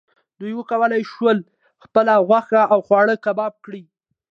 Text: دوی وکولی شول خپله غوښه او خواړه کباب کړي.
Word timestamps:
دوی 0.39 0.53
وکولی 0.55 1.01
شول 1.11 1.37
خپله 1.83 2.13
غوښه 2.27 2.61
او 2.73 2.79
خواړه 2.87 3.15
کباب 3.25 3.53
کړي. 3.65 3.83